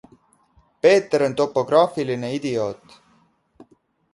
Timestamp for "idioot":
2.39-2.97